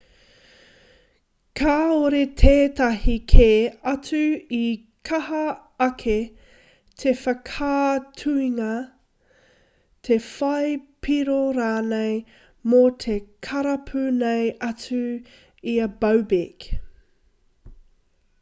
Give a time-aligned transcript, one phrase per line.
[1.59, 3.49] kāore tētahi kē
[3.91, 4.21] atu
[4.59, 4.61] i
[5.09, 5.41] kaha
[5.87, 6.15] ake
[7.03, 8.69] te whakaaatungia
[10.09, 10.73] te whai
[11.09, 12.15] piro rānei
[12.73, 13.19] mō te
[13.49, 15.03] karapu nei atu
[15.75, 16.67] i a bobek